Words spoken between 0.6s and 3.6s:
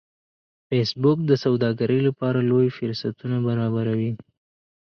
فېسبوک د سوداګرۍ لپاره لوی فرصتونه